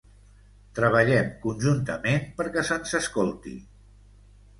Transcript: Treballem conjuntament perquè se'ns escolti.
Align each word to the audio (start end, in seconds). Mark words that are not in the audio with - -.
Treballem 0.77 1.27
conjuntament 1.43 2.23
perquè 2.39 2.63
se'ns 2.71 2.95
escolti. 3.01 3.55